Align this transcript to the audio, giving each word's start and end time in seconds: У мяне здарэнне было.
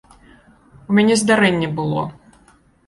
У 0.93 0.97
мяне 1.01 1.21
здарэнне 1.23 1.69
было. 1.83 2.09